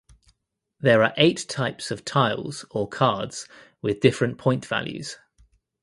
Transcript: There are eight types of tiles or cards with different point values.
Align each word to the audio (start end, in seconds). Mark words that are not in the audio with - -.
There 0.79 1.03
are 1.03 1.13
eight 1.15 1.45
types 1.47 1.91
of 1.91 2.03
tiles 2.03 2.65
or 2.71 2.87
cards 2.89 3.47
with 3.83 3.99
different 3.99 4.39
point 4.39 4.65
values. 4.65 5.17